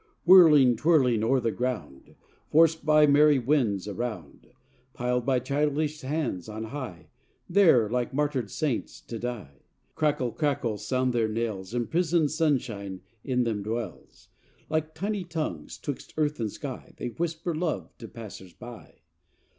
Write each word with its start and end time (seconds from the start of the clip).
Whirling, 0.25 0.77
twirling, 0.77 1.23
o'er 1.23 1.39
the 1.39 1.51
ground, 1.51 2.15
Forced 2.49 2.83
by 2.83 3.05
merry 3.05 3.37
winds 3.37 3.87
around; 3.87 4.47
Piled 4.95 5.27
by 5.27 5.37
childish 5.37 6.01
hands 6.01 6.49
on 6.49 6.63
high, 6.63 7.09
There, 7.47 7.87
like 7.87 8.11
martyred 8.11 8.49
saints, 8.49 8.99
to 9.01 9.19
die. 9.19 9.61
Crackle 9.93 10.31
crackle, 10.31 10.79
sound 10.79 11.13
their 11.13 11.27
knells, 11.27 11.75
Imprisoned 11.75 12.31
sunshine 12.31 13.01
in 13.23 13.43
them 13.43 13.61
dwells 13.61 14.29
Like 14.71 14.95
tiny 14.95 15.23
tongues, 15.23 15.77
'twixt 15.77 16.15
earth 16.17 16.39
and 16.39 16.51
sky 16.51 16.95
They 16.97 17.09
whisper 17.09 17.53
love 17.53 17.95
to 17.99 18.07
passers 18.07 18.53
by. 18.53 19.01